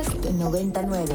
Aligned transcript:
Podcast 0.00 0.30
99. 0.30 1.14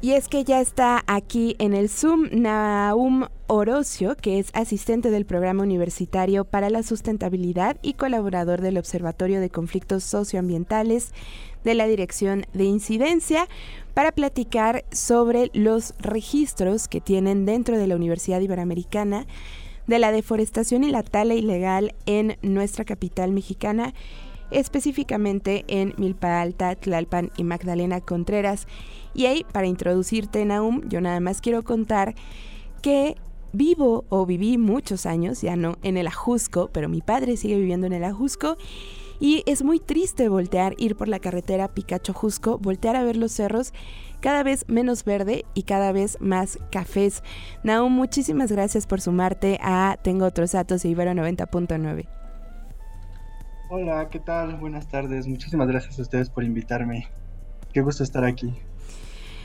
Y 0.00 0.12
es 0.12 0.28
que 0.28 0.44
ya 0.44 0.60
está 0.60 1.02
aquí 1.06 1.54
en 1.58 1.74
el 1.74 1.90
Zoom 1.90 2.28
Naum 2.32 3.26
Orocio, 3.46 4.16
que 4.16 4.38
es 4.38 4.48
asistente 4.54 5.10
del 5.10 5.26
Programa 5.26 5.64
Universitario 5.64 6.44
para 6.44 6.70
la 6.70 6.82
Sustentabilidad 6.82 7.76
y 7.82 7.92
colaborador 7.92 8.62
del 8.62 8.78
Observatorio 8.78 9.40
de 9.40 9.50
Conflictos 9.50 10.04
Socioambientales 10.04 11.12
de 11.64 11.74
la 11.74 11.86
Dirección 11.86 12.46
de 12.54 12.64
Incidencia, 12.64 13.46
para 13.92 14.12
platicar 14.12 14.84
sobre 14.92 15.50
los 15.52 15.94
registros 15.98 16.88
que 16.88 17.02
tienen 17.02 17.44
dentro 17.44 17.76
de 17.76 17.86
la 17.86 17.96
Universidad 17.96 18.40
Iberoamericana 18.40 19.26
de 19.86 19.98
la 19.98 20.10
deforestación 20.10 20.84
y 20.84 20.90
la 20.90 21.02
tala 21.02 21.34
ilegal 21.34 21.94
en 22.06 22.36
nuestra 22.42 22.84
capital 22.84 23.32
mexicana, 23.32 23.94
específicamente 24.50 25.64
en 25.68 25.94
Milpa 25.96 26.40
Alta, 26.40 26.74
Tlalpan 26.74 27.30
y 27.36 27.44
Magdalena 27.44 28.00
Contreras. 28.00 28.66
Y 29.14 29.26
ahí, 29.26 29.44
para 29.52 29.66
introducirte, 29.66 30.44
Naum, 30.44 30.88
yo 30.88 31.00
nada 31.00 31.20
más 31.20 31.40
quiero 31.40 31.62
contar 31.62 32.14
que 32.82 33.16
vivo 33.52 34.04
o 34.08 34.26
viví 34.26 34.58
muchos 34.58 35.06
años, 35.06 35.40
ya 35.40 35.56
no 35.56 35.78
en 35.82 35.96
el 35.96 36.06
Ajusco, 36.06 36.68
pero 36.72 36.88
mi 36.88 37.00
padre 37.00 37.36
sigue 37.36 37.56
viviendo 37.56 37.86
en 37.86 37.92
el 37.92 38.04
Ajusco. 38.04 38.56
Y 39.18 39.42
es 39.46 39.62
muy 39.62 39.80
triste 39.80 40.28
voltear, 40.28 40.74
ir 40.76 40.94
por 40.94 41.08
la 41.08 41.20
carretera 41.20 41.72
Picacho-Jusco, 41.72 42.58
voltear 42.58 42.96
a 42.96 43.04
ver 43.04 43.16
los 43.16 43.32
cerros 43.32 43.72
cada 44.20 44.42
vez 44.42 44.64
menos 44.68 45.04
verde 45.04 45.44
y 45.54 45.62
cada 45.62 45.92
vez 45.92 46.18
más 46.20 46.58
cafés. 46.70 47.22
Naum, 47.62 47.92
muchísimas 47.92 48.52
gracias 48.52 48.86
por 48.86 49.00
sumarte 49.00 49.58
a 49.62 49.98
Tengo 50.02 50.26
otros 50.26 50.52
datos 50.52 50.82
de 50.82 50.90
Ibero 50.90 51.12
90.9. 51.12 52.15
Hola, 53.68 54.08
¿qué 54.10 54.20
tal? 54.20 54.56
Buenas 54.58 54.86
tardes. 54.88 55.26
Muchísimas 55.26 55.66
gracias 55.66 55.98
a 55.98 56.02
ustedes 56.02 56.30
por 56.30 56.44
invitarme. 56.44 57.08
Qué 57.72 57.80
gusto 57.80 58.04
estar 58.04 58.24
aquí. 58.24 58.54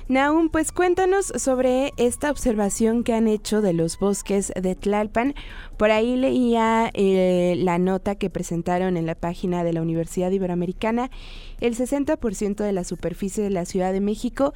Naum, 0.07 0.49
pues 0.49 0.71
cuéntanos 0.71 1.33
sobre 1.37 1.91
esta 1.97 2.29
observación 2.29 3.03
que 3.03 3.13
han 3.13 3.27
hecho 3.27 3.61
de 3.61 3.73
los 3.73 3.97
bosques 3.97 4.51
de 4.55 4.75
Tlalpan. 4.75 5.33
Por 5.77 5.89
ahí 5.89 6.17
leía 6.17 6.91
eh, 6.93 7.55
la 7.57 7.79
nota 7.79 8.13
que 8.13 8.29
presentaron 8.29 8.95
en 8.95 9.07
la 9.07 9.15
página 9.15 9.63
de 9.63 9.73
la 9.73 9.81
Universidad 9.81 10.29
Iberoamericana. 10.29 11.09
El 11.59 11.75
60% 11.75 12.57
de 12.57 12.73
la 12.73 12.83
superficie 12.83 13.43
de 13.43 13.49
la 13.49 13.65
Ciudad 13.65 13.91
de 13.91 14.01
México 14.01 14.53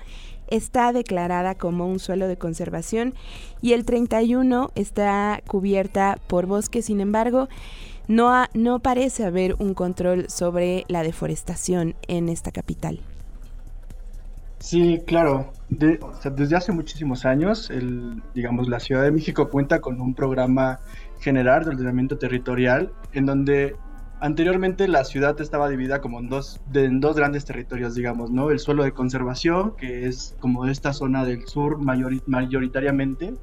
está 0.48 0.94
declarada 0.94 1.56
como 1.56 1.88
un 1.88 1.98
suelo 1.98 2.28
de 2.28 2.38
conservación 2.38 3.16
y 3.62 3.74
el 3.74 3.84
31 3.84 4.72
está 4.76 5.42
cubierta 5.48 6.20
por 6.28 6.46
bosques. 6.46 6.86
Sin 6.86 7.02
embargo, 7.02 7.48
no, 8.08 8.46
no 8.54 8.80
parece 8.80 9.26
haber 9.26 9.56
un 9.60 9.74
control 9.74 10.30
sobre 10.30 10.86
la 10.88 11.04
deforestación 11.04 11.96
en 12.08 12.30
esta 12.30 12.52
capital. 12.52 13.00
Sí, 14.60 15.02
claro. 15.06 15.52
desde 15.70 16.56
hace 16.56 16.72
muchísimos 16.72 17.26
años, 17.26 17.70
el, 17.70 18.24
digamos, 18.34 18.68
la 18.68 18.80
Ciudad 18.80 19.04
de 19.04 19.12
México 19.12 19.50
cuenta 19.50 19.80
con 19.80 20.02
un 20.02 20.16
programa 20.16 20.80
general 21.20 21.64
de 21.64 21.72
ordenamiento 21.72 22.18
territorial 22.18 22.92
en 23.14 23.26
donde 23.26 23.76
anteriormente 24.22 24.88
la 24.88 25.04
ciudad 25.04 25.40
estaba 25.40 25.70
dividida 25.70 26.02
como 26.02 26.20
en 26.20 26.30
dos, 26.30 26.62
en 26.74 27.00
dos 27.00 27.16
grandes 27.16 27.46
territorios, 27.46 27.96
digamos, 27.96 28.32
¿no? 28.32 28.50
El 28.50 28.60
suelo 28.60 28.84
de 28.84 28.92
conservación, 28.92 29.76
que 29.78 30.08
es 30.08 30.36
como 30.40 30.66
esta 30.66 30.94
zona 30.94 31.26
del 31.26 31.46
sur 31.48 31.78
mayoritariamente, 31.80 33.36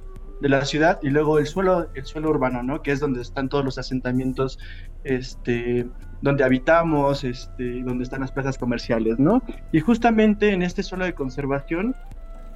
de 0.42 0.48
la 0.48 0.64
ciudad 0.64 0.98
y 1.02 1.10
luego 1.10 1.38
el 1.38 1.46
suelo, 1.46 1.88
el 1.94 2.04
suelo 2.04 2.30
urbano, 2.30 2.64
¿no? 2.64 2.82
Que 2.82 2.90
es 2.90 2.98
donde 2.98 3.22
están 3.22 3.48
todos 3.48 3.64
los 3.64 3.78
asentamientos, 3.78 4.58
este, 5.04 5.86
donde 6.20 6.42
habitamos, 6.42 7.22
este, 7.22 7.82
donde 7.84 8.02
están 8.02 8.22
las 8.22 8.32
plazas 8.32 8.58
comerciales, 8.58 9.20
¿no? 9.20 9.40
Y 9.70 9.78
justamente 9.78 10.50
en 10.50 10.62
este 10.62 10.82
suelo 10.82 11.04
de 11.04 11.14
conservación, 11.14 11.94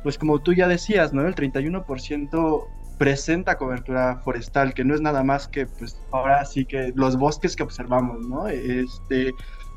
pues 0.02 0.18
como 0.18 0.40
tú 0.40 0.52
ya 0.52 0.66
decías, 0.66 1.12
¿no? 1.12 1.26
El 1.28 1.36
31% 1.36 2.66
presenta 2.98 3.56
cobertura 3.56 4.16
forestal, 4.16 4.74
que 4.74 4.84
no 4.84 4.92
es 4.92 5.00
nada 5.00 5.22
más 5.22 5.46
que, 5.46 5.66
pues 5.66 5.96
ahora 6.10 6.44
sí 6.44 6.64
que 6.64 6.92
los 6.96 7.16
bosques 7.16 7.54
que 7.54 7.62
observamos, 7.62 8.26
¿no? 8.26 8.48
Este, 8.48 9.32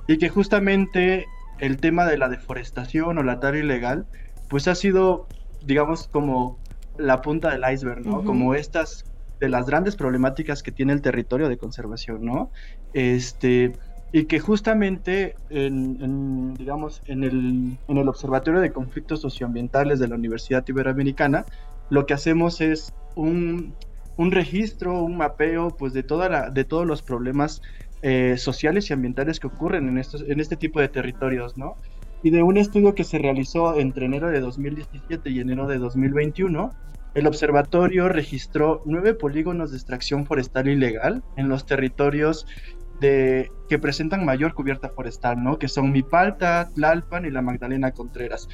y 0.08 0.18
que 0.18 0.30
justamente 0.30 1.28
el 1.60 1.78
tema 1.78 2.08
de 2.08 2.18
la 2.18 2.28
deforestación 2.28 3.20
o 3.20 3.24
la 3.24 3.40
tala 3.40 3.60
ilegal, 3.60 4.08
pues 4.50 4.68
ha 4.68 4.74
sido, 4.74 5.28
digamos, 5.62 6.08
como 6.08 6.58
la 7.00 7.22
punta 7.22 7.50
del 7.52 7.64
iceberg, 7.72 8.06
¿no? 8.06 8.24
Como 8.24 8.54
estas 8.54 9.06
de 9.40 9.50
las 9.50 9.66
grandes 9.66 9.96
problemáticas 9.96 10.62
que 10.62 10.72
tiene 10.72 10.94
el 10.94 11.02
territorio 11.02 11.48
de 11.48 11.58
conservación, 11.58 12.26
¿no? 12.26 12.52
Este, 12.94 13.72
y 14.12 14.26
que 14.26 14.40
justamente 14.40 15.36
en, 15.50 16.54
digamos, 16.56 17.02
en 17.06 17.24
el, 17.24 17.78
en 17.88 17.98
el 17.98 18.08
Observatorio 18.08 18.60
de 18.60 18.72
Conflictos 18.72 19.22
Socioambientales 19.22 20.00
de 20.00 20.08
la 20.08 20.16
Universidad 20.16 20.66
Iberoamericana, 20.68 21.46
lo 21.90 22.06
que 22.06 22.14
hacemos 22.14 22.60
es 22.60 22.94
un, 23.16 23.74
un 24.18 24.32
registro, 24.32 25.02
un 25.04 25.18
mapeo, 25.18 25.70
pues 25.70 25.94
de, 25.94 26.04
toda 26.04 26.28
la, 26.28 26.50
de 26.50 26.66
todos 26.66 26.86
los 26.86 27.02
problemas 27.02 27.62
eh, 28.02 28.36
sociales 28.38 28.90
y 28.90 28.94
ambientales 28.94 29.40
que 29.40 29.48
ocurren 29.48 29.88
en, 29.88 29.98
estos, 29.98 30.24
en 30.28 30.40
este 30.40 30.56
tipo 30.56 30.80
de 30.80 30.90
territorios, 30.90 31.58
¿no? 31.58 31.76
Y 32.22 32.32
de 32.32 32.44
un 32.44 32.58
estudio 32.58 32.96
que 32.96 33.04
se 33.04 33.18
realizó 33.18 33.80
entre 33.80 34.06
enero 34.06 34.30
de 34.30 34.42
2017 34.42 35.30
y 35.30 35.40
enero 35.40 35.68
de 35.68 35.78
2021, 35.78 36.72
el 37.16 37.28
observatorio 37.28 38.10
registró 38.10 38.82
nueve 38.86 39.14
polígonos 39.14 39.72
de 39.72 39.78
extracción 39.78 40.26
forestal 40.26 40.68
ilegal 40.68 41.24
en 41.38 41.50
los 41.50 41.66
territorios 41.66 42.46
de, 43.00 43.50
que 43.68 43.80
presentan 43.80 44.26
mayor 44.26 44.54
cubierta 44.54 44.90
forestal, 44.90 45.44
¿no? 45.44 45.58
Que 45.58 45.68
son 45.68 45.92
Mipalta, 45.92 46.70
Tlalpan 46.76 47.26
y 47.26 47.32
la 47.32 47.42
Magdalena 47.42 47.92
Contreras. 47.92 48.48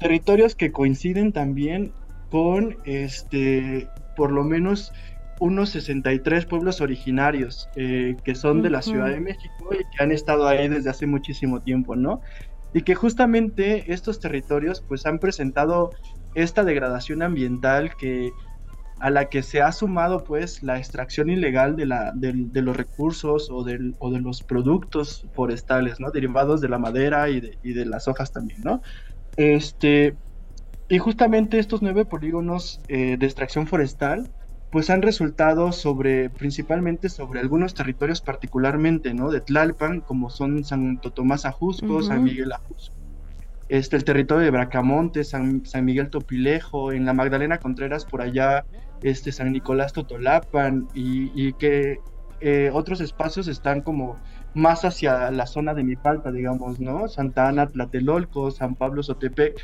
Territorios 0.00 0.54
que 0.54 0.72
coinciden 0.72 1.32
también 1.32 1.92
con, 2.30 2.76
este, 2.84 3.88
por 4.16 4.32
lo 4.32 4.42
menos 4.44 4.92
unos 5.40 5.70
63 5.70 6.46
pueblos 6.46 6.80
originarios 6.80 7.68
eh, 7.76 8.16
que 8.24 8.34
son 8.34 8.62
de 8.62 8.70
la 8.70 8.82
Ciudad 8.82 9.08
de 9.08 9.20
México 9.20 9.70
y 9.72 9.78
que 9.78 10.02
han 10.02 10.12
estado 10.12 10.46
ahí 10.46 10.68
desde 10.68 10.90
hace 10.90 11.06
muchísimo 11.06 11.60
tiempo, 11.60 11.96
¿no? 11.96 12.20
Y 12.74 12.82
que 12.82 12.94
justamente 12.94 13.92
estos 13.92 14.20
territorios 14.20 14.84
pues 14.86 15.06
han 15.06 15.18
presentado 15.18 15.92
esta 16.34 16.64
degradación 16.64 17.22
ambiental 17.22 17.96
que 17.96 18.30
a 19.00 19.10
la 19.10 19.28
que 19.28 19.42
se 19.42 19.60
ha 19.60 19.72
sumado 19.72 20.24
pues 20.24 20.62
la 20.62 20.78
extracción 20.78 21.28
ilegal 21.28 21.76
de, 21.76 21.86
la, 21.86 22.12
de, 22.14 22.62
los 22.62 22.76
recursos 22.76 23.50
o, 23.50 23.64
del, 23.64 23.94
o, 23.98 24.10
de 24.10 24.20
los 24.20 24.42
productos 24.42 25.26
forestales, 25.34 26.00
¿no? 26.00 26.10
Derivados 26.10 26.60
de 26.60 26.68
la 26.68 26.78
madera 26.78 27.28
y 27.28 27.40
de, 27.40 27.58
y 27.62 27.72
de, 27.72 27.86
las 27.86 28.08
hojas 28.08 28.32
también, 28.32 28.60
¿no? 28.62 28.82
Este, 29.36 30.16
y 30.88 30.98
justamente 30.98 31.58
estos 31.58 31.82
nueve 31.82 32.04
polígonos 32.04 32.80
eh, 32.88 33.16
de 33.18 33.26
extracción 33.26 33.66
forestal 33.66 34.30
pues 34.74 34.90
han 34.90 35.02
resultado 35.02 35.70
sobre, 35.70 36.30
principalmente 36.30 37.08
sobre 37.08 37.38
algunos 37.38 37.74
territorios 37.74 38.20
particularmente, 38.20 39.14
¿no? 39.14 39.30
De 39.30 39.40
Tlalpan, 39.40 40.00
como 40.00 40.30
son 40.30 40.64
Santo 40.64 41.12
Tomás 41.12 41.44
Ajusco, 41.44 42.02
San 42.02 42.24
Miguel 42.24 42.50
Ajusco, 42.50 42.92
este, 43.68 43.94
el 43.94 44.02
territorio 44.02 44.42
de 44.42 44.50
Bracamonte, 44.50 45.22
San, 45.22 45.62
Miguel 45.82 46.10
Topilejo, 46.10 46.90
en 46.90 47.06
la 47.06 47.12
Magdalena 47.12 47.58
Contreras 47.58 48.04
por 48.04 48.20
allá, 48.20 48.66
este, 49.00 49.30
San 49.30 49.52
Nicolás 49.52 49.92
Totolapan 49.92 50.88
y, 50.92 51.52
que 51.52 52.00
eh, 52.40 52.70
otros 52.72 53.00
espacios 53.00 53.46
están 53.46 53.80
como 53.80 54.16
más 54.54 54.84
hacia 54.84 55.30
la 55.30 55.46
zona 55.46 55.74
de 55.74 55.84
Mipalpa, 55.84 56.32
digamos, 56.32 56.80
¿no? 56.80 57.06
Santa 57.06 57.46
Ana, 57.46 57.68
Tlatelolco, 57.68 58.50
San 58.50 58.74
Pablo, 58.74 59.04
Sotepec. 59.04 59.54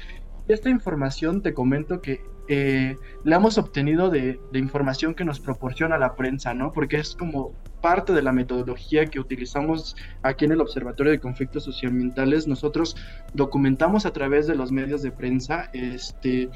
Esta 0.47 0.71
información 0.71 1.43
te 1.43 1.53
comento 1.53 2.01
que 2.01 2.21
eh, 2.53 2.97
la 3.23 3.37
hemos 3.37 3.59
obtenido 3.59 4.11
de, 4.11 4.41
información 4.55 5.15
que 5.15 5.25
nos 5.25 5.39
proporciona 5.39 5.99
la 5.99 6.17
prensa, 6.17 6.53
¿no? 6.53 6.73
Porque 6.73 6.97
es 6.97 7.15
como 7.15 7.53
parte 7.81 8.13
de 8.13 8.23
la 8.23 8.33
metodología 8.33 9.07
que 9.07 9.21
utilizamos 9.21 9.95
aquí 10.25 10.47
en 10.47 10.53
el 10.53 10.61
Observatorio 10.61 11.13
de 11.13 11.21
Conflictos 11.21 11.63
Socioambientales. 11.63 12.49
Nosotros 12.49 12.97
documentamos 13.35 14.05
a 14.05 14.13
través 14.13 14.49
de 14.49 14.57
los 14.57 14.73
medios 14.73 15.01
de 15.01 15.13
prensa 15.13 15.71
este, 15.73 16.49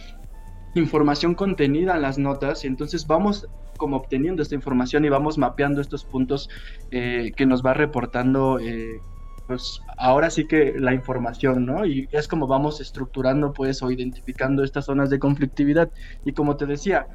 información 0.75 1.37
contenida 1.37 1.94
en 1.94 2.02
las 2.02 2.19
notas 2.19 2.64
y 2.64 2.67
entonces 2.67 3.06
vamos 3.06 3.47
como 3.76 3.97
obteniendo 3.97 4.43
esta 4.43 4.56
información 4.56 5.05
y 5.05 5.11
vamos 5.11 5.38
mapeando 5.38 5.81
estos 5.81 6.05
puntos 6.05 6.50
eh, 6.90 7.31
que 7.37 7.47
nos 7.47 7.64
va 7.64 7.73
reportando 7.73 8.58
eh, 8.58 9.00
pues 9.46 9.81
ahora 9.99 10.31
sí 10.31 10.46
que 10.46 10.75
la 10.76 10.94
información, 10.94 11.67
¿no? 11.67 11.85
Y 11.85 12.08
es 12.12 12.29
como 12.29 12.46
vamos 12.46 12.81
estructurando, 12.81 13.52
pues, 13.52 13.82
o 13.82 13.91
identificando 13.91 14.64
estas 14.64 14.87
zonas 14.87 15.11
de 15.11 15.19
conflictividad. 15.19 15.91
Y 16.25 16.32
como 16.32 16.56
te 16.56 16.67
decía, 16.67 17.06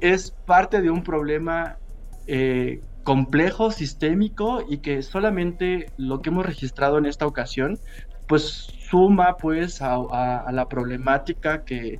es 0.00 0.32
parte 0.46 0.80
de 0.80 0.90
un 0.90 1.02
problema 1.02 1.78
eh, 2.26 2.82
complejo, 3.02 3.70
sistémico, 3.70 4.62
y 4.68 4.78
que 4.78 5.02
solamente 5.02 5.86
lo 5.96 6.22
que 6.22 6.30
hemos 6.30 6.46
registrado 6.46 6.98
en 6.98 7.06
esta 7.06 7.26
ocasión, 7.26 7.78
pues 8.28 8.68
suma, 8.88 9.36
pues, 9.36 9.82
a, 9.82 10.44
la 10.52 10.68
problemática 10.68 11.64
que, 11.64 11.98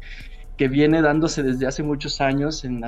que 0.63 0.69
viene 0.69 1.03
dándose 1.03 1.43
desde 1.43 1.67
hace 1.67 1.83
muchos 1.83 2.21
años 2.21 2.65
en, 2.65 2.85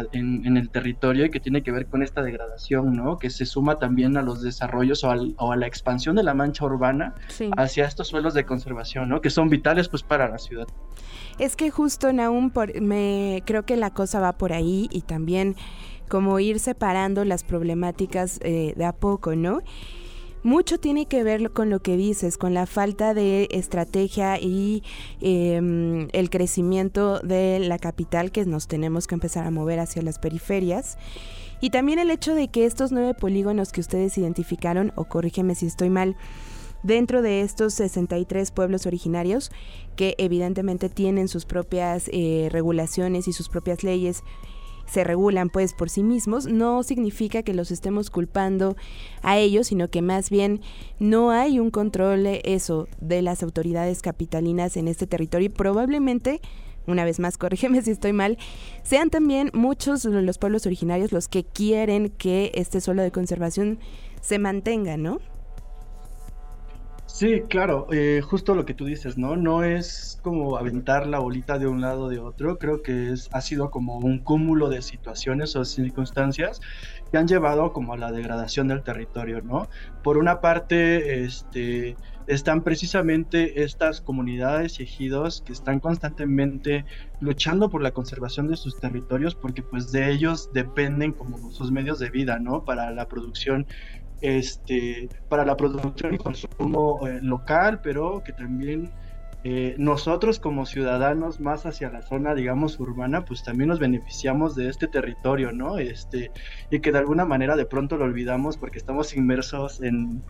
el 0.57 0.71
territorio 0.71 1.25
y 1.25 1.31
que 1.31 1.41
tiene 1.41 1.65
que 1.65 1.73
ver 1.73 1.89
con 1.89 2.05
esta 2.05 2.23
degradación, 2.23 2.93
¿no? 2.93 3.19
Que 3.19 3.31
se 3.31 3.47
suma 3.47 3.81
también 3.81 4.17
a 4.17 4.23
los 4.23 4.43
desarrollos 4.43 5.03
o, 5.03 5.11
a 5.11 5.57
la 5.57 5.67
expansión 5.67 6.15
de 6.15 6.23
la 6.23 6.35
mancha 6.35 6.65
urbana 6.65 7.17
hacia 7.57 7.85
estos 7.87 8.07
suelos 8.07 8.33
de 8.33 8.47
conservación, 8.47 9.09
¿no? 9.09 9.21
Que 9.21 9.29
son 9.29 9.49
vitales 9.49 9.89
pues 9.89 10.05
para 10.05 10.29
la 10.29 10.39
ciudad. 10.39 10.69
Es 11.41 11.57
que 11.57 11.69
justo, 11.71 12.13
Naum, 12.13 12.51
por, 12.51 12.81
me 12.81 13.43
creo 13.45 13.65
que 13.65 13.75
la 13.75 13.91
cosa 13.91 14.21
va 14.21 14.35
por 14.35 14.53
ahí 14.53 14.89
y 14.93 15.01
también 15.01 15.57
como 16.09 16.39
ir 16.39 16.61
separando 16.61 17.25
las 17.25 17.43
problemáticas 17.43 18.39
eh, 18.45 18.75
de 18.77 18.85
a 18.85 18.93
poco, 18.93 19.35
¿no? 19.35 19.63
Mucho 20.45 20.79
tiene 20.79 21.07
que 21.07 21.25
ver 21.25 21.51
con 21.53 21.71
lo 21.71 21.81
que 21.81 21.97
dices, 21.97 22.37
con 22.39 22.55
la 22.55 22.67
falta 22.67 23.15
de 23.15 23.49
estrategia 23.51 24.39
y 24.39 24.85
em, 25.21 26.09
el 26.13 26.29
crecimiento 26.31 27.19
de 27.21 27.59
la 27.61 27.79
capital 27.79 28.31
que 28.31 28.45
nos 28.45 28.69
tenemos 28.69 29.07
que 29.07 29.15
empezar 29.15 29.47
a 29.47 29.51
mover 29.51 29.81
hacia 29.81 30.03
las 30.03 30.19
periferias. 30.19 30.99
Y 31.61 31.71
también 31.71 31.99
el 31.99 32.11
hecho 32.11 32.35
de 32.35 32.49
que 32.49 32.67
estos 32.67 32.93
nueve 32.93 33.15
polígonos 33.15 33.73
que 33.73 33.81
ustedes 33.81 34.19
identificaron, 34.19 34.93
o 34.97 35.07
corrígeme 35.07 35.55
si 35.55 35.65
estoy 35.65 35.89
mal, 35.89 36.15
dentro 36.83 37.23
de 37.23 37.41
estos 37.41 37.73
63 37.75 38.51
pueblos 38.51 38.85
originarios, 38.85 39.51
que 39.97 40.15
evidentemente 40.19 40.91
tienen 40.91 41.29
sus 41.29 41.47
propias 41.47 42.11
eh, 42.13 42.49
regulaciones 42.53 43.29
y 43.29 43.33
sus 43.33 43.49
propias 43.49 43.83
leyes, 43.83 44.23
se 44.87 45.05
regulan 45.05 45.51
pues 45.51 45.73
por 45.75 45.91
sí 45.91 46.03
mismos, 46.03 46.47
no 46.47 46.83
significa 46.83 47.43
que 47.43 47.55
los 47.55 47.71
estemos 47.71 48.11
culpando 48.11 48.77
a 49.23 49.39
ellos, 49.39 49.69
sino 49.69 49.89
que 49.89 50.03
más 50.03 50.31
bien 50.31 50.61
no 50.99 51.31
hay 51.31 51.59
un 51.59 51.71
control 51.71 52.27
eso 52.27 52.89
de 53.01 53.23
las 53.23 53.43
autoridades 53.43 54.03
capitalinas 54.03 54.77
en 54.77 54.89
este 54.89 55.07
territorio 55.07 55.47
y 55.47 55.51
probablemente 55.51 56.41
una 56.87 57.05
vez 57.05 57.19
más, 57.19 57.39
corrígeme 57.39 57.83
si 57.83 57.91
estoy 57.91 58.13
mal, 58.13 58.39
sean 58.83 59.11
también 59.11 59.51
muchos 59.55 60.03
de 60.03 60.23
los 60.23 60.39
pueblos 60.39 60.67
originarios 60.67 61.13
los 61.13 61.29
que 61.29 61.45
quieren 61.45 62.11
que 62.11 62.53
este 62.55 62.81
suelo 62.81 63.03
de 63.03 63.11
conservación 63.11 63.79
se 64.21 64.39
mantenga, 64.39 64.97
¿no? 64.97 65.19
Sí, 67.17 67.43
claro, 67.49 67.87
eh, 67.93 68.23
justo 68.23 68.57
lo 68.57 68.65
que 68.67 68.75
tú 68.75 68.87
dices, 68.87 69.17
¿no? 69.17 69.37
No 69.37 69.63
es 69.63 70.19
como 70.21 70.57
aventar 70.57 71.07
la 71.07 71.21
bolita 71.21 71.61
de 71.61 71.69
un 71.69 71.81
lado 71.81 72.09
de 72.09 72.19
otro, 72.19 72.59
creo 72.59 72.83
que 72.83 73.13
es, 73.13 73.29
ha 73.31 73.41
sido 73.41 73.71
como 73.71 73.99
un 73.99 74.19
cúmulo 74.25 74.69
de 74.69 74.83
situaciones 74.83 75.55
o 75.55 75.65
circunstancias 75.65 76.59
que 77.13 77.17
han 77.17 77.29
llevado 77.29 77.73
como 77.73 77.93
a 77.93 77.99
la 77.99 78.11
degradación 78.11 78.67
del 78.67 78.83
territorio, 78.83 79.43
¿no? 79.43 79.69
Por 80.03 80.19
una 80.19 80.41
parte, 80.41 81.23
este, 81.23 81.99
están 82.27 82.65
precisamente 82.65 83.63
estas 83.63 84.01
comunidades 84.01 84.81
y 84.81 84.83
ejidos 84.83 85.41
que 85.47 85.53
están 85.53 85.79
constantemente 85.79 86.85
luchando 87.21 87.71
por 87.71 87.81
la 87.81 87.93
conservación 87.93 88.49
de 88.49 88.57
sus 88.57 88.81
territorios 88.81 89.37
porque 89.37 89.63
pues 89.63 89.93
de 89.93 90.11
ellos 90.11 90.51
dependen 90.53 91.13
como 91.13 91.53
sus 91.53 91.71
medios 91.71 92.01
de 92.01 92.11
vida, 92.11 92.41
¿no? 92.41 92.65
Para 92.65 92.91
la 92.91 93.07
producción 93.07 93.69
este, 94.21 95.09
para 95.29 95.45
la 95.45 95.57
producción 95.57 96.15
y 96.15 96.19
consumo 96.19 97.07
eh, 97.07 97.21
local, 97.23 97.81
pero 97.83 98.23
que 98.25 98.33
también 98.33 98.93
eh, 99.47 99.75
nosotros 99.77 100.39
como 100.39 100.65
ciudadanos 100.65 101.39
más 101.39 101.67
hacia 101.67 101.91
la 101.91 102.01
zona, 102.01 102.35
digamos, 102.35 102.81
urbana, 102.81 103.27
pues 103.27 103.45
también 103.45 103.69
nos 103.69 103.79
beneficiamos 103.79 104.55
de 104.57 104.71
este 104.71 104.89
territorio, 104.89 105.53
¿no? 105.53 105.77
Este, 105.77 106.31
y 106.71 106.81
que 106.81 106.93
de 106.93 106.99
alguna 106.99 107.27
manera 107.27 107.55
de 107.55 107.67
pronto 107.67 107.99
lo 107.99 108.07
olvidamos 108.07 108.57
porque 108.57 108.79
estamos 108.79 109.15
inmersos 109.15 109.83
en, 109.83 110.25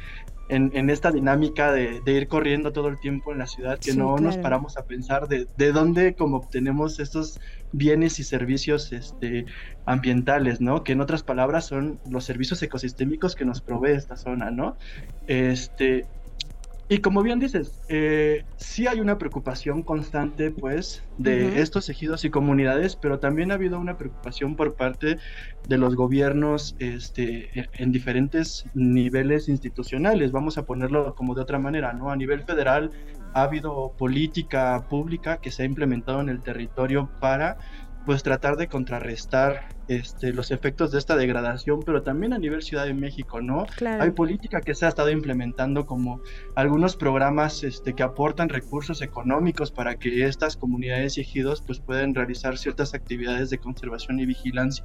en, 0.49 0.91
esta 0.91 1.11
dinámica 1.11 1.73
de, 1.73 2.03
ir 2.07 2.29
corriendo 2.29 2.73
todo 2.73 2.89
el 2.89 2.99
tiempo 3.01 3.33
en 3.33 3.39
la 3.39 3.47
ciudad, 3.47 3.79
que 3.79 3.95
no 3.95 4.17
nos 4.19 4.37
paramos 4.37 4.77
a 4.77 4.85
pensar 4.85 5.29
de, 5.29 5.49
de 5.57 5.73
dónde 5.73 6.15
como 6.15 6.37
obtenemos 6.37 7.01
estos 7.01 7.41
bienes 7.73 8.19
y 8.19 8.25
servicios 8.25 8.93
este, 8.93 9.47
ambientales, 9.85 10.61
¿no? 10.61 10.85
Que 10.85 10.93
en 10.93 11.01
otras 11.01 11.23
palabras 11.23 11.67
son 11.67 11.99
los 12.09 12.25
servicios 12.25 12.63
ecosistémicos 12.63 13.35
que 13.35 13.45
nos 13.45 13.61
provee 13.61 13.93
esta 13.93 14.17
zona, 14.17 14.51
¿no? 14.51 14.77
Este, 15.27 16.07
y 16.89 16.99
como 16.99 17.23
bien 17.23 17.39
dices, 17.41 17.81
eh, 17.89 18.45
sí 18.57 18.87
hay 18.87 19.01
una 19.01 19.17
preocupación 19.17 19.83
constante, 19.83 20.51
pues, 20.51 21.03
de 21.17 21.61
estos 21.61 21.89
ejidos 21.89 22.25
y 22.25 22.31
comunidades, 22.31 22.97
pero 22.97 23.19
también 23.19 23.51
ha 23.51 23.55
habido 23.55 23.79
una 23.79 23.97
preocupación 23.97 24.55
por 24.55 24.75
parte 24.75 25.17
de 25.67 25.79
los 25.79 25.97
gobiernos 25.97 26.77
este, 26.79 27.49
en 27.73 27.91
diferentes 27.91 28.65
niveles 28.75 29.49
institucionales. 29.49 30.31
Vamos 30.31 30.59
a 30.59 30.67
ponerlo 30.67 31.15
como 31.15 31.35
de 31.35 31.41
otra 31.43 31.59
manera, 31.59 31.95
¿no? 31.95 32.11
A 32.11 32.17
nivel 32.17 32.43
federal 32.43 32.91
ha 33.33 33.43
habido 33.45 33.95
política 33.97 34.87
pública 34.89 35.39
que 35.39 35.51
se 35.51 35.63
ha 35.63 35.67
implementado 35.67 36.21
en 36.21 36.29
el 36.29 36.43
territorio 36.43 37.11
para 37.19 37.57
pues 38.05 38.23
tratar 38.23 38.57
de 38.57 38.69
contrarrestar 38.69 39.69
este, 39.89 40.33
los 40.33 40.51
efectos 40.51 40.93
de 40.93 40.99
esta 40.99 41.17
degradación, 41.17 41.81
pero 41.85 42.03
también 42.03 42.33
a 42.33 42.39
nivel 42.39 42.63
Ciudad 42.63 42.85
de 42.85 42.95
México, 42.95 43.41
¿no? 43.41 43.67
Hay 44.01 44.11
política 44.11 44.61
que 44.61 44.75
se 44.75 44.87
ha 44.87 44.89
estado 44.89 45.11
implementando 45.11 45.87
como 45.87 46.21
algunos 46.55 46.97
programas 46.97 47.63
este, 47.65 47.95
que 47.95 48.03
aportan 48.03 48.49
recursos 48.49 49.01
económicos 49.03 49.71
para 49.71 49.97
que 49.97 50.27
estas 50.27 50.57
comunidades 50.57 51.17
y 51.17 51.23
ejidos 51.23 51.63
pues 51.63 51.81
puedan 51.81 52.15
realizar 52.15 52.59
ciertas 52.59 52.95
actividades 52.95 53.51
de 53.51 53.59
conservación 53.59 54.19
y 54.21 54.27
vigilancia 54.27 54.85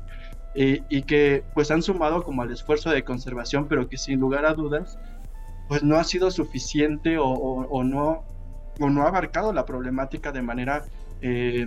eh, 0.56 0.81
y 0.89 1.04
que 1.04 1.44
pues 1.54 1.72
han 1.72 1.81
sumado 1.81 2.24
como 2.24 2.42
al 2.42 2.51
esfuerzo 2.51 2.89
de 2.89 3.04
conservación, 3.04 3.68
pero 3.68 3.88
que 3.89 3.98
sin 3.98 4.19
lugar 4.19 4.45
a 4.45 4.54
dudas 4.54 4.98
pues 5.68 5.83
no 5.83 5.98
ha 5.98 6.04
sido 6.04 6.31
suficiente 6.31 7.18
o, 7.19 7.83
no, 7.83 8.25
o 8.80 8.89
no 8.89 9.04
ha 9.04 9.07
abarcado 9.07 9.54
la 9.54 9.65
problemática 9.65 10.31
de 10.31 10.42
manera... 10.42 10.86
Eh, 11.22 11.65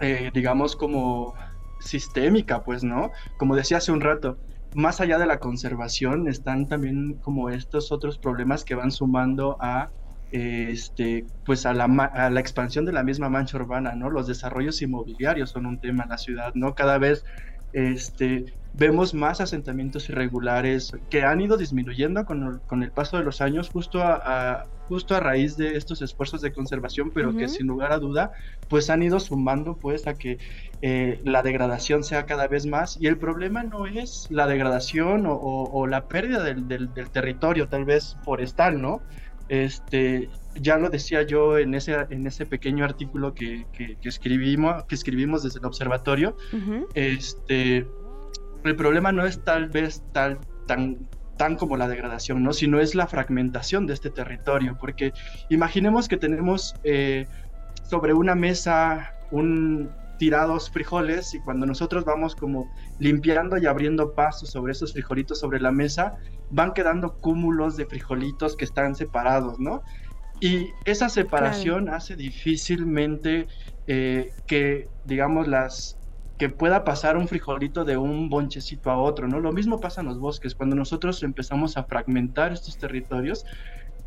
eh, 0.00 0.30
digamos, 0.34 0.76
como 0.76 1.34
sistémica, 1.78 2.62
pues, 2.64 2.84
¿no? 2.84 3.10
Como 3.36 3.56
decía 3.56 3.78
hace 3.78 3.92
un 3.92 4.00
rato, 4.00 4.40
más 4.74 5.00
allá 5.00 5.18
de 5.18 5.26
la 5.26 5.38
conservación 5.38 6.28
están 6.28 6.68
también 6.68 7.18
como 7.20 7.50
estos 7.50 7.92
otros 7.92 8.18
problemas 8.18 8.64
que 8.64 8.74
van 8.74 8.90
sumando 8.92 9.56
a 9.60 9.92
este 10.30 11.26
pues 11.44 11.66
a 11.66 11.72
la, 11.72 11.84
a 11.84 12.30
la 12.30 12.40
expansión 12.40 12.84
de 12.84 12.92
la 12.92 13.04
misma 13.04 13.28
mancha 13.28 13.56
urbana, 13.58 13.94
¿no? 13.94 14.10
Los 14.10 14.26
desarrollos 14.26 14.82
inmobiliarios 14.82 15.50
son 15.50 15.66
un 15.66 15.80
tema 15.80 16.02
en 16.04 16.10
la 16.10 16.18
ciudad, 16.18 16.52
¿no? 16.54 16.74
Cada 16.74 16.98
vez 16.98 17.24
este, 17.76 18.46
vemos 18.72 19.12
más 19.12 19.42
asentamientos 19.42 20.08
irregulares 20.08 20.92
que 21.10 21.24
han 21.24 21.42
ido 21.42 21.58
disminuyendo 21.58 22.24
con, 22.24 22.62
con 22.66 22.82
el 22.82 22.90
paso 22.90 23.18
de 23.18 23.24
los 23.24 23.42
años 23.42 23.68
justo 23.68 24.02
a, 24.02 24.64
justo 24.88 25.14
a 25.14 25.20
raíz 25.20 25.58
de 25.58 25.76
estos 25.76 26.00
esfuerzos 26.00 26.40
de 26.40 26.54
conservación, 26.54 27.10
pero 27.10 27.36
que 27.36 27.48
sin 27.48 27.66
lugar 27.66 27.92
a 27.92 27.98
duda 27.98 28.32
pues 28.70 28.88
han 28.88 29.02
ido 29.02 29.20
sumando 29.20 29.76
pues 29.76 30.06
a 30.06 30.14
que 30.14 30.38
eh, 30.80 31.20
la 31.24 31.42
degradación 31.42 32.02
sea 32.02 32.24
cada 32.24 32.48
vez 32.48 32.64
más 32.64 32.96
y 32.98 33.08
el 33.08 33.18
problema 33.18 33.62
no 33.62 33.86
es 33.86 34.26
la 34.30 34.46
degradación 34.46 35.24
o, 35.26 35.86
la 35.86 36.08
pérdida 36.08 36.42
del, 36.42 36.66
del, 36.66 37.10
territorio 37.10 37.68
tal 37.68 37.84
vez 37.84 38.16
forestal, 38.24 38.80
¿no? 38.80 39.02
Este, 39.48 40.30
ya 40.60 40.78
lo 40.78 40.88
decía 40.88 41.22
yo 41.22 41.58
en 41.58 41.74
ese, 41.74 41.94
en 42.10 42.26
ese 42.26 42.46
pequeño 42.46 42.84
artículo 42.84 43.34
que, 43.34 43.66
que, 43.72 43.96
escribimos, 44.02 44.84
que 44.84 44.94
escribimos 44.94 45.42
desde 45.42 45.58
el 45.58 45.66
observatorio, 45.66 46.36
este, 46.94 47.86
el 48.64 48.76
problema 48.76 49.12
no 49.12 49.24
es 49.26 49.44
tal 49.44 49.68
vez 49.68 50.02
tal, 50.12 50.38
tan, 50.66 51.08
tan 51.36 51.56
como 51.56 51.76
la 51.76 51.88
degradación, 51.88 52.42
¿no? 52.42 52.52
sino 52.52 52.80
es 52.80 52.94
la 52.94 53.06
fragmentación 53.06 53.86
de 53.86 53.94
este 53.94 54.10
territorio, 54.10 54.76
porque 54.80 55.12
imaginemos 55.50 56.08
que 56.08 56.16
tenemos 56.16 56.74
eh, 56.84 57.26
sobre 57.82 58.12
una 58.12 58.34
mesa 58.34 59.12
un, 59.30 59.90
tirados 60.18 60.70
frijoles 60.70 61.34
y 61.34 61.40
cuando 61.40 61.66
nosotros 61.66 62.04
vamos 62.04 62.34
como 62.34 62.70
limpiando 62.98 63.58
y 63.58 63.66
abriendo 63.66 64.14
pasos 64.14 64.50
sobre 64.50 64.72
esos 64.72 64.92
frijolitos 64.92 65.38
sobre 65.38 65.60
la 65.60 65.72
mesa, 65.72 66.16
van 66.50 66.72
quedando 66.72 67.18
cúmulos 67.20 67.76
de 67.76 67.86
frijolitos 67.86 68.56
que 68.56 68.64
están 68.64 68.94
separados, 68.94 69.58
¿no? 69.58 69.82
Y 70.40 70.78
esa 70.84 71.08
separación 71.08 71.88
hace 71.88 72.16
difícilmente 72.16 73.48
eh, 73.86 74.34
que, 74.46 74.90
digamos, 75.02 75.48
las 75.48 75.98
que 76.38 76.50
pueda 76.50 76.84
pasar 76.84 77.16
un 77.16 77.28
frijolito 77.28 77.84
de 77.84 77.96
un 77.96 78.28
bonchecito 78.28 78.90
a 78.90 78.98
otro, 78.98 79.26
¿no? 79.28 79.40
Lo 79.40 79.52
mismo 79.52 79.80
pasa 79.80 80.02
en 80.02 80.08
los 80.08 80.18
bosques, 80.18 80.54
cuando 80.54 80.76
nosotros 80.76 81.22
empezamos 81.22 81.78
a 81.78 81.84
fragmentar 81.84 82.52
estos 82.52 82.76
territorios, 82.76 83.44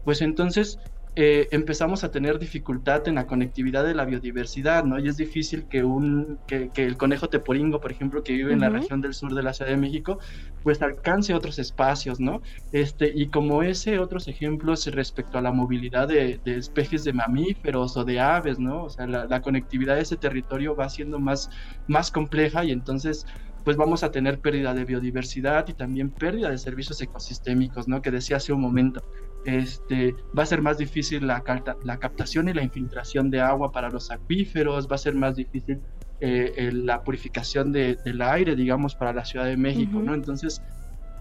pues 0.04 0.22
entonces 0.22 0.78
eh, 1.16 1.48
empezamos 1.52 2.04
a 2.04 2.12
tener 2.12 2.38
dificultad 2.40 3.08
en 3.08 3.16
la 3.16 3.26
conectividad 3.26 3.84
de 3.84 3.96
la 3.96 4.06
biodiversidad, 4.06 4.84
¿no? 4.84 5.00
Y 5.00 5.08
es 5.08 5.18
difícil 5.18 5.66
que, 5.68 5.84
un, 5.84 6.38
que, 6.48 6.70
el 6.76 6.98
conejo 6.98 7.30
teporingo, 7.30 7.82
por 7.82 7.92
ejemplo, 7.92 8.24
que 8.24 8.34
vive 8.34 8.54
en 8.54 8.60
la 8.60 8.70
región 8.70 9.02
del 9.02 9.14
sur 9.14 9.34
de 9.34 9.42
la 9.42 9.54
Ciudad 9.54 9.72
de 9.72 9.78
México, 9.78 10.20
pues 10.64 10.82
alcance 10.82 11.34
otros 11.34 11.58
espacios, 11.58 12.20
¿no? 12.20 12.42
Este, 12.72 13.12
y 13.14 13.28
como 13.28 13.64
ese, 13.64 14.00
otros 14.00 14.28
ejemplos 14.28 14.86
respecto 14.88 15.38
a 15.38 15.42
la 15.42 15.52
movilidad 15.52 16.08
de, 16.08 16.40
especies 16.46 17.04
de 17.04 17.14
mamíferos 17.14 17.98
o 17.98 18.06
de 18.06 18.20
aves, 18.20 18.60
¿no? 18.60 18.84
O 18.84 18.90
sea, 18.90 19.08
la, 19.08 19.42
conectividad 19.42 19.96
de 19.96 20.02
ese 20.02 20.16
territorio 20.16 20.76
va 20.76 20.90
siendo 20.90 21.20
más, 21.20 21.50
más 21.88 22.12
compleja 22.12 22.64
y 22.64 22.72
entonces 22.72 23.26
pues 23.64 23.78
vamos 23.78 24.04
a 24.04 24.12
tener 24.12 24.40
pérdida 24.40 24.74
de 24.74 24.86
biodiversidad 24.86 25.68
y 25.68 25.74
también 25.74 26.12
pérdida 26.12 26.50
de 26.50 26.58
servicios 26.58 27.02
ecosistémicos, 27.02 27.88
¿no? 27.88 28.02
Que 28.02 28.10
decía 28.10 28.38
hace 28.38 28.54
un 28.54 28.62
momento. 28.62 29.04
Este, 29.46 30.16
va 30.38 30.44
a 30.44 30.46
ser 30.46 30.62
más 30.62 30.78
difícil 30.78 31.26
la, 31.28 31.44
la 31.84 31.98
captación 31.98 32.50
y 32.50 32.54
la 32.54 32.64
infiltración 32.64 33.30
de 33.30 33.42
agua 33.42 33.72
para 33.72 33.90
los 33.90 34.12
acuíferos, 34.12 34.88
va 34.90 34.96
a 34.96 35.00
ser 35.00 35.16
más 35.16 35.36
difícil 35.36 35.82
eh, 36.22 36.72
la 36.74 37.04
purificación 37.04 37.72
del 37.72 38.22
aire, 38.22 38.56
digamos, 38.56 38.96
para 38.96 39.14
la 39.14 39.24
Ciudad 39.24 39.46
de 39.46 39.58
México, 39.58 40.00
¿no? 40.00 40.14
Entonces, 40.14 40.62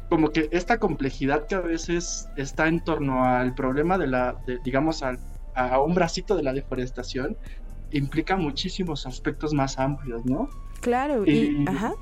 como 0.08 0.30
que 0.30 0.48
esta 0.50 0.78
complejidad 0.78 1.46
que 1.46 1.54
a 1.54 1.60
veces 1.60 2.28
está 2.36 2.66
en 2.66 2.80
torno 2.82 3.24
al 3.24 3.54
problema 3.54 3.98
de 3.98 4.08
la, 4.08 4.36
digamos, 4.64 5.02
a 5.02 5.80
un 5.80 5.94
bracito 5.94 6.36
de 6.36 6.42
la 6.42 6.52
deforestación, 6.52 7.36
implica 7.92 8.36
muchísimos 8.36 9.06
aspectos 9.06 9.54
más 9.54 9.78
amplios, 9.78 10.24
¿no? 10.24 10.48
Claro, 10.80 11.24
y, 11.26 11.64
ajá. 11.66 11.94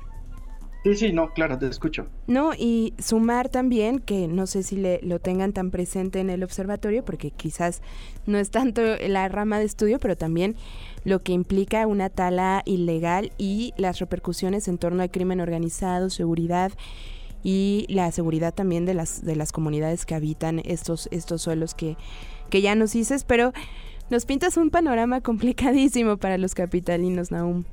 Sí, 0.83 0.95
sí, 0.95 1.11
no, 1.11 1.33
claro, 1.33 1.57
te 1.57 1.67
escucho. 1.67 2.05
No, 2.27 2.53
y 2.53 2.93
sumar 2.97 3.49
también, 3.49 3.99
que 3.99 4.27
no 4.27 4.47
sé 4.47 4.63
si 4.63 4.77
le, 4.77 4.99
lo 5.01 5.19
tengan 5.19 5.51
tan 5.51 5.71
presente 5.71 6.19
en 6.19 6.29
el 6.29 6.43
observatorio, 6.43 7.03
porque 7.03 7.31
quizás 7.31 7.81
no 8.25 8.37
es 8.37 8.51
tanto 8.51 8.81
la 9.07 9.27
rama 9.27 9.59
de 9.59 9.65
estudio, 9.65 9.99
pero 9.99 10.15
también 10.15 10.55
lo 11.03 11.19
que 11.19 11.33
implica 11.33 11.87
una 11.87 12.09
tala 12.09 12.61
ilegal 12.65 13.31
y 13.37 13.73
las 13.77 13.99
repercusiones 13.99 14.67
en 14.67 14.77
torno 14.77 15.03
al 15.03 15.11
crimen 15.11 15.41
organizado, 15.41 16.09
seguridad 16.09 16.71
y 17.43 17.85
la 17.89 18.11
seguridad 18.11 18.53
también 18.53 18.85
de 18.85 18.93
las, 18.93 19.23
de 19.23 19.35
las 19.35 19.51
comunidades 19.51 20.05
que 20.05 20.15
habitan 20.15 20.61
estos, 20.63 21.07
estos 21.11 21.41
suelos 21.41 21.75
que, 21.75 21.97
que 22.49 22.61
ya 22.61 22.75
nos 22.75 22.93
dices, 22.93 23.23
pero 23.23 23.53
nos 24.09 24.25
pintas 24.25 24.57
un 24.57 24.69
panorama 24.69 25.21
complicadísimo 25.21 26.17
para 26.17 26.37
los 26.37 26.55
capitalinos, 26.55 27.31
Naum. 27.31 27.63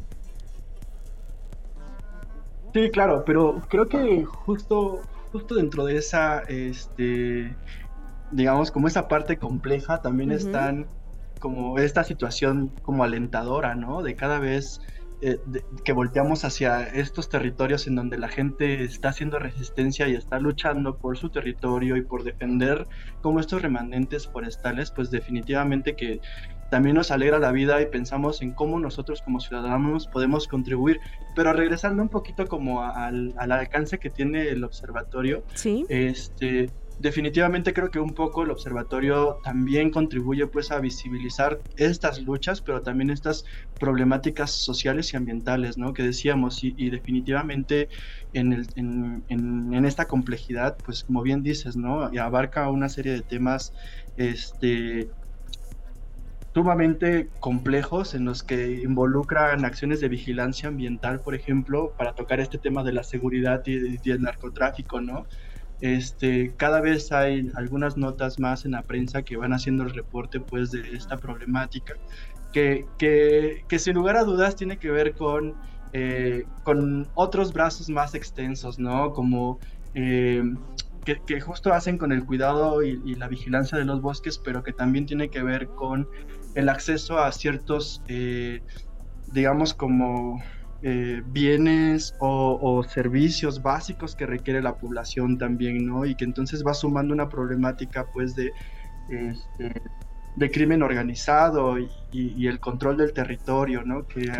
Sí, 2.74 2.90
claro, 2.90 3.22
pero 3.24 3.60
creo 3.68 3.88
que 3.88 4.24
justo, 4.24 5.08
justo 5.30 5.54
dentro 5.54 5.84
de 5.84 5.96
esa, 5.96 6.40
este, 6.48 7.56
digamos, 8.30 8.72
como 8.72 8.88
esa 8.88 9.08
parte 9.08 9.38
compleja, 9.38 10.02
también 10.02 10.32
están 10.32 10.88
como 11.38 11.78
esta 11.78 12.02
situación 12.04 12.76
como 12.82 13.04
alentadora, 13.04 13.76
¿no? 13.76 14.02
De 14.02 14.16
cada 14.16 14.40
vez 14.40 14.80
eh, 15.20 15.38
que 15.84 15.92
volteamos 15.92 16.44
hacia 16.44 16.82
estos 16.82 17.28
territorios 17.28 17.86
en 17.86 17.94
donde 17.94 18.18
la 18.18 18.28
gente 18.28 18.82
está 18.82 19.10
haciendo 19.10 19.38
resistencia 19.38 20.08
y 20.08 20.14
está 20.16 20.40
luchando 20.40 20.98
por 20.98 21.16
su 21.16 21.30
territorio 21.30 21.96
y 21.96 22.02
por 22.04 22.24
defender 22.24 22.88
como 23.20 23.38
estos 23.40 23.62
remanentes 23.62 24.26
forestales, 24.26 24.90
pues 24.90 25.10
definitivamente 25.10 25.94
que 25.96 26.20
también 26.70 26.96
nos 26.96 27.10
alegra 27.10 27.38
la 27.38 27.52
vida 27.52 27.80
y 27.80 27.86
pensamos 27.86 28.42
en 28.42 28.52
cómo 28.52 28.78
nosotros 28.78 29.22
como 29.22 29.40
ciudadanos 29.40 30.06
podemos 30.06 30.48
contribuir. 30.48 31.00
Pero 31.34 31.52
regresando 31.52 32.02
un 32.02 32.08
poquito 32.08 32.46
como 32.46 32.82
al, 32.82 33.34
al 33.38 33.52
alcance 33.52 33.98
que 33.98 34.10
tiene 34.10 34.48
el 34.48 34.64
observatorio, 34.64 35.44
¿Sí? 35.54 35.84
este, 35.88 36.70
definitivamente 36.98 37.72
creo 37.72 37.90
que 37.90 37.98
un 37.98 38.14
poco 38.14 38.44
el 38.44 38.50
observatorio 38.50 39.40
también 39.42 39.90
contribuye 39.90 40.46
pues 40.46 40.70
a 40.70 40.78
visibilizar 40.78 41.60
estas 41.76 42.22
luchas, 42.22 42.60
pero 42.60 42.82
también 42.82 43.10
estas 43.10 43.44
problemáticas 43.78 44.50
sociales 44.52 45.12
y 45.12 45.16
ambientales, 45.16 45.76
¿no? 45.76 45.92
Que 45.92 46.02
decíamos 46.02 46.62
y, 46.62 46.90
definitivamente 46.90 47.88
en, 48.32 48.52
el, 48.52 48.66
en, 48.76 49.24
en, 49.28 49.84
esta 49.84 50.06
complejidad, 50.06 50.76
pues 50.84 51.04
como 51.04 51.22
bien 51.22 51.42
dices, 51.42 51.76
¿no? 51.76 52.12
Y 52.12 52.18
abarca 52.18 52.70
una 52.70 52.88
serie 52.88 53.12
de 53.12 53.22
temas, 53.22 53.72
este 54.16 55.10
sumamente 56.54 57.28
complejos 57.40 58.14
en 58.14 58.24
los 58.24 58.42
que 58.44 58.80
involucran 58.82 59.64
acciones 59.64 60.00
de 60.00 60.08
vigilancia 60.08 60.68
ambiental, 60.68 61.20
por 61.20 61.34
ejemplo, 61.34 61.92
para 61.98 62.14
tocar 62.14 62.38
este 62.38 62.58
tema 62.58 62.84
de 62.84 62.92
la 62.92 63.02
seguridad 63.02 63.62
y, 63.66 63.98
y 64.02 64.10
el 64.10 64.22
narcotráfico, 64.22 65.00
¿no? 65.00 65.26
Este, 65.80 66.54
cada 66.56 66.80
vez 66.80 67.10
hay 67.12 67.50
algunas 67.56 67.96
notas 67.96 68.38
más 68.38 68.64
en 68.64 68.70
la 68.70 68.82
prensa 68.82 69.22
que 69.22 69.36
van 69.36 69.52
haciendo 69.52 69.82
el 69.82 69.90
reporte 69.90 70.40
pues 70.40 70.70
de 70.70 70.80
esta 70.94 71.16
problemática, 71.16 71.94
que, 72.52 72.86
que, 72.98 73.64
que 73.68 73.78
sin 73.78 73.94
lugar 73.94 74.16
a 74.16 74.24
dudas 74.24 74.54
tiene 74.54 74.78
que 74.78 74.90
ver 74.90 75.14
con, 75.14 75.56
eh, 75.92 76.44
con 76.62 77.08
otros 77.14 77.52
brazos 77.52 77.90
más 77.90 78.14
extensos, 78.14 78.78
¿no? 78.78 79.12
Como 79.12 79.58
eh, 79.94 80.42
que, 81.04 81.20
que, 81.26 81.40
justo 81.40 81.72
hacen 81.72 81.98
con 81.98 82.12
el 82.12 82.24
cuidado 82.24 82.82
y, 82.82 83.00
y, 83.04 83.14
la 83.14 83.28
vigilancia 83.28 83.78
de 83.78 83.84
los 83.84 84.00
bosques, 84.00 84.38
pero 84.38 84.62
que 84.62 84.72
también 84.72 85.06
tiene 85.06 85.28
que 85.28 85.42
ver 85.42 85.68
con 85.68 86.08
el 86.54 86.68
acceso 86.68 87.18
a 87.18 87.30
ciertos, 87.32 88.02
eh, 88.08 88.62
digamos, 89.32 89.74
como 89.74 90.40
eh, 90.82 91.22
bienes 91.26 92.14
o, 92.20 92.82
servicios 92.86 93.62
básicos 93.62 94.14
que 94.14 94.26
requiere 94.26 94.60
la 94.60 94.76
población 94.76 95.38
también, 95.38 95.86
¿no? 95.86 96.04
Y 96.04 96.14
que 96.14 96.24
entonces 96.24 96.62
va 96.62 96.74
sumando 96.74 97.14
una 97.14 97.28
problemática, 97.28 98.06
pues, 98.12 98.36
de, 98.36 98.52
este, 99.08 99.80
de 100.36 100.50
crimen 100.50 100.82
organizado 100.82 101.78
y, 101.78 102.46
el 102.46 102.60
control 102.60 102.98
del 102.98 103.12
territorio, 103.12 103.82
¿no? 103.82 104.06
Que 104.06 104.30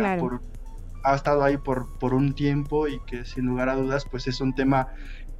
ha 1.03 1.15
estado 1.15 1.43
ahí 1.43 1.57
por, 1.57 1.97
por 1.99 2.13
un 2.13 2.33
tiempo 2.33 2.87
y 2.87 2.99
que 3.07 3.25
sin 3.25 3.45
lugar 3.47 3.69
a 3.69 3.75
dudas, 3.75 4.05
pues, 4.09 4.27
es 4.27 4.39
un 4.39 4.53
tema 4.53 4.89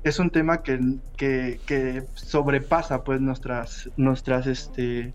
es 0.06 0.20
un 0.20 0.30
tema 0.30 0.62
que, 0.62 0.80
que, 1.18 1.60
que 1.66 2.04
sobrepasa 2.14 3.04
pues 3.04 3.20
nuestras 3.20 3.90
nuestras 3.98 4.46
este 4.46 5.14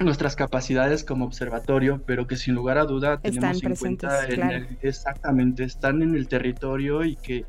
nuestras 0.00 0.34
capacidades 0.36 1.04
como 1.04 1.24
observatorio, 1.24 2.02
pero 2.04 2.26
que 2.26 2.36
sin 2.36 2.54
lugar 2.54 2.78
a 2.78 2.84
duda 2.84 3.20
tenemos 3.20 3.62
en 3.62 3.76
cuenta 3.76 4.26
exactamente, 4.80 5.64
están 5.64 6.02
en 6.02 6.14
el 6.14 6.28
territorio 6.28 7.04
y 7.04 7.16
que 7.16 7.44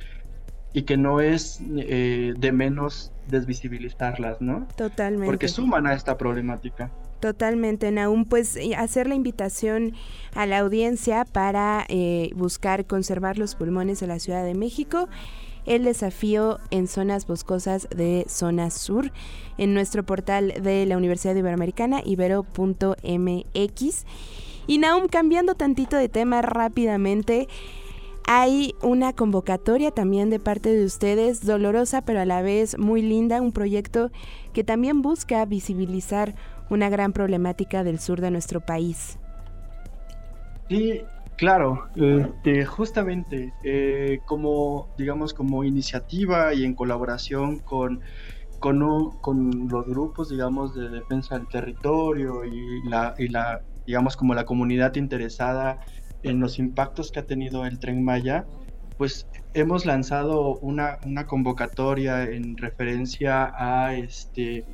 y 0.73 0.83
que 0.83 0.97
no 0.97 1.21
es 1.21 1.61
eh, 1.77 2.33
de 2.37 2.51
menos 2.51 3.13
desvisibilizarlas, 3.29 4.41
¿no? 4.41 4.67
Totalmente. 4.75 5.25
Porque 5.25 5.47
suman 5.47 5.87
a 5.87 5.93
esta 5.93 6.17
problemática. 6.17 6.91
Totalmente, 7.21 7.89
Naum. 7.91 8.25
Pues 8.25 8.59
hacer 8.77 9.07
la 9.07 9.15
invitación 9.15 9.93
a 10.35 10.45
la 10.45 10.59
audiencia 10.59 11.23
para 11.23 11.85
eh, 11.87 12.29
buscar 12.35 12.85
conservar 12.85 13.37
los 13.37 13.55
pulmones 13.55 14.01
de 14.01 14.07
la 14.07 14.19
Ciudad 14.19 14.43
de 14.43 14.53
México 14.53 15.07
el 15.65 15.83
desafío 15.83 16.59
en 16.71 16.87
zonas 16.87 17.27
boscosas 17.27 17.87
de 17.95 18.25
zona 18.27 18.69
sur 18.69 19.11
en 19.57 19.73
nuestro 19.73 20.03
portal 20.03 20.53
de 20.61 20.85
la 20.85 20.97
Universidad 20.97 21.35
Iberoamericana, 21.35 22.01
ibero.mx. 22.05 22.95
Y 24.67 24.77
Naum, 24.77 25.07
cambiando 25.07 25.55
tantito 25.55 25.95
de 25.95 26.09
tema 26.09 26.41
rápidamente, 26.41 27.47
hay 28.27 28.73
una 28.81 29.13
convocatoria 29.13 29.91
también 29.91 30.29
de 30.29 30.39
parte 30.39 30.69
de 30.75 30.83
ustedes, 30.85 31.45
dolorosa 31.45 32.01
pero 32.01 32.21
a 32.21 32.25
la 32.25 32.41
vez 32.41 32.77
muy 32.77 33.01
linda, 33.01 33.41
un 33.41 33.51
proyecto 33.51 34.11
que 34.53 34.63
también 34.63 35.01
busca 35.01 35.45
visibilizar 35.45 36.33
una 36.69 36.89
gran 36.89 37.13
problemática 37.13 37.83
del 37.83 37.99
sur 37.99 38.21
de 38.21 38.31
nuestro 38.31 38.61
país. 38.61 39.19
Sí, 40.69 41.03
Claro, 41.37 41.89
este, 41.95 42.65
justamente 42.65 43.53
eh, 43.61 44.21
como, 44.25 44.87
digamos, 44.97 45.33
como 45.33 45.65
iniciativa 45.65 46.53
y 46.53 46.63
en 46.63 46.75
colaboración 46.75 47.59
con, 47.59 48.01
con, 48.59 49.11
con, 49.19 49.67
los 49.67 49.85
grupos, 49.85 50.29
digamos, 50.29 50.73
de 50.75 50.89
defensa 50.89 51.37
del 51.37 51.47
territorio 51.49 52.45
y 52.45 52.87
la, 52.87 53.15
y 53.17 53.27
la, 53.27 53.61
digamos, 53.85 54.15
como 54.15 54.33
la 54.33 54.45
comunidad 54.45 54.95
interesada 54.95 55.79
en 56.23 56.39
los 56.39 56.57
impactos 56.57 57.11
que 57.11 57.19
ha 57.19 57.25
tenido 57.25 57.65
el 57.65 57.79
tren 57.79 58.03
Maya, 58.03 58.45
pues 58.97 59.27
hemos 59.53 59.85
lanzado 59.85 60.57
una, 60.59 60.99
una 61.05 61.27
convocatoria 61.27 62.23
en 62.23 62.55
referencia 62.55 63.51
a, 63.57 63.93
este, 63.93 64.65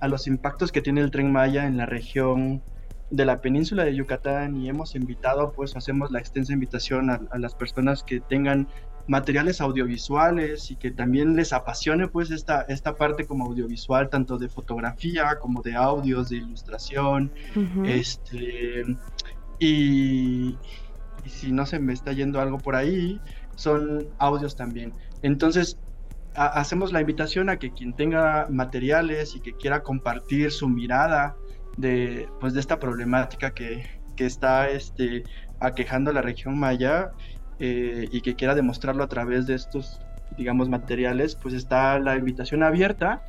a 0.00 0.08
los 0.08 0.26
impactos 0.26 0.70
que 0.70 0.82
tiene 0.82 1.00
el 1.00 1.10
tren 1.10 1.32
Maya 1.32 1.66
en 1.66 1.78
la 1.78 1.86
región 1.86 2.62
de 3.10 3.24
la 3.24 3.40
península 3.40 3.84
de 3.84 3.94
Yucatán 3.94 4.56
y 4.56 4.68
hemos 4.68 4.94
invitado, 4.94 5.52
pues 5.52 5.76
hacemos 5.76 6.10
la 6.10 6.20
extensa 6.20 6.52
invitación 6.52 7.10
a, 7.10 7.20
las 7.38 7.54
personas 7.54 8.04
que 8.04 8.20
tengan 8.20 8.68
materiales 9.08 9.60
audiovisuales 9.60 10.70
y 10.70 10.76
que 10.76 10.92
también 10.92 11.34
les 11.34 11.52
apasione 11.52 12.06
pues 12.06 12.30
esta, 12.30 12.62
esta 12.62 12.94
parte 12.96 13.26
como 13.26 13.46
audiovisual, 13.46 14.08
tanto 14.08 14.38
de 14.38 14.48
fotografía 14.48 15.38
como 15.40 15.62
de 15.62 15.74
audios, 15.74 16.28
de 16.28 16.36
ilustración, 16.36 17.32
este, 17.84 18.84
y, 19.58 20.56
y 21.24 21.28
si 21.28 21.50
no 21.50 21.66
se 21.66 21.80
me 21.80 21.92
está 21.92 22.12
yendo 22.12 22.40
algo 22.40 22.58
por 22.58 22.76
ahí, 22.76 23.20
son 23.56 24.08
audios 24.18 24.54
también. 24.54 24.92
Entonces, 25.22 25.78
hacemos 26.34 26.92
la 26.92 27.00
invitación 27.00 27.50
a 27.50 27.58
que 27.58 27.72
quien 27.72 27.94
tenga 27.94 28.46
materiales 28.48 29.34
y 29.34 29.40
que 29.40 29.52
quiera 29.54 29.82
compartir 29.82 30.52
su 30.52 30.68
mirada 30.68 31.36
de, 31.76 32.28
pues, 32.40 32.54
de 32.54 32.60
esta 32.60 32.78
problemática 32.78 33.52
que, 33.52 33.86
que 34.16 34.26
está 34.26 34.68
este, 34.68 35.24
aquejando 35.60 36.10
a 36.10 36.14
la 36.14 36.22
región 36.22 36.58
maya 36.58 37.12
eh, 37.58 38.08
y 38.10 38.20
que 38.22 38.34
quiera 38.34 38.54
demostrarlo 38.54 39.04
a 39.04 39.08
través 39.08 39.46
de 39.46 39.54
estos, 39.54 40.00
digamos, 40.36 40.68
materiales, 40.68 41.36
pues 41.36 41.54
está 41.54 41.98
la 41.98 42.16
invitación 42.16 42.62
abierta. 42.62 43.22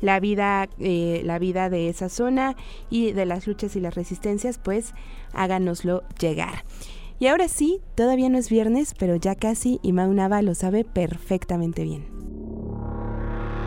la 0.00 0.20
vida, 0.20 0.68
eh, 0.78 1.22
la 1.24 1.38
vida 1.38 1.70
de 1.70 1.88
esa 1.88 2.08
zona 2.08 2.56
y 2.88 3.12
de 3.12 3.26
las 3.26 3.46
luchas 3.46 3.76
y 3.76 3.80
las 3.80 3.94
resistencias, 3.94 4.58
pues 4.58 4.94
háganoslo 5.32 6.02
llegar. 6.18 6.64
Y 7.18 7.26
ahora 7.26 7.48
sí, 7.48 7.82
todavía 7.94 8.30
no 8.30 8.38
es 8.38 8.48
viernes, 8.48 8.94
pero 8.98 9.16
ya 9.16 9.34
casi 9.34 9.78
y 9.82 9.92
Maunava 9.92 10.40
lo 10.40 10.54
sabe 10.54 10.84
perfectamente 10.84 11.84
bien. 11.84 12.06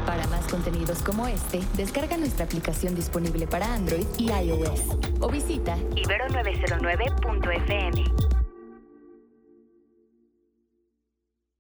Para 0.08 0.26
más 0.28 0.48
contenidos 0.48 1.04
como 1.04 1.28
este, 1.28 1.60
descarga 1.78 2.18
nuestra 2.18 2.46
aplicación 2.46 2.96
disponible 2.96 3.46
para 3.48 3.72
Android 3.74 4.08
y 4.18 4.32
iOS 4.32 4.82
o 5.22 5.30
visita 5.30 5.78
ibero909.fm. 5.78 8.43